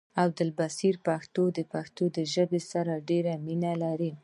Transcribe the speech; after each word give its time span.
عبدالبصير 0.23 0.95
پښتون 1.07 1.47
د 1.57 1.59
پښتو 1.73 2.03
ژبې 2.33 2.61
سره 2.71 2.93
ډيره 3.09 3.33
مينه 3.45 3.71
لري 3.83 4.11